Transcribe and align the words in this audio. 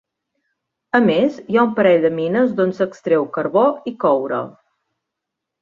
A 0.99 1.01
més, 1.07 1.35
hi 1.51 1.59
ha 1.59 1.65
un 1.67 1.75
parell 1.81 2.01
de 2.07 2.11
mines 2.21 2.57
d'on 2.61 2.73
s'extreu 2.79 3.31
carbó 3.39 3.67
i 3.93 3.97
coure. 4.07 4.45